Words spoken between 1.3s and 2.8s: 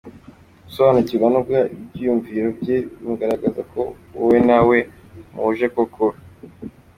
no guha ibyiyumviro bye